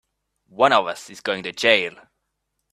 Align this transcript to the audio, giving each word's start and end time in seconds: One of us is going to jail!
One 0.49 0.73
of 0.73 0.87
us 0.87 1.11
is 1.11 1.21
going 1.21 1.43
to 1.43 1.51
jail! 1.51 1.93